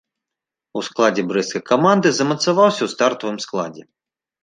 [0.79, 3.83] У складзе брэсцкай каманды замацаваўся ў стартавым складзе.